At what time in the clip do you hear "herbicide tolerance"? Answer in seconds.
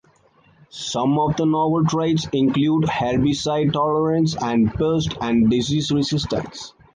2.85-4.35